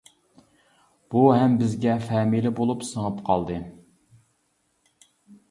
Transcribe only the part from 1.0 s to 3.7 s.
بۇ ھەم بىزگە فامىلە بولۇپ سىڭىپ قالدى.